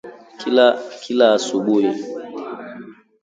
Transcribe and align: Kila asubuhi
Kila 1.01 1.25
asubuhi 1.37 1.91